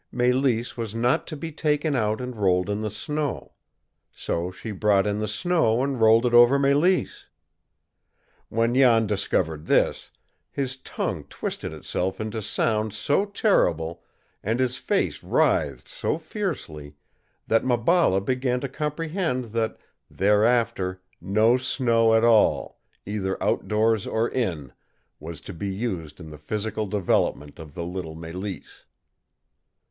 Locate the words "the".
2.81-2.89, 5.19-5.27, 26.31-26.39, 27.75-27.85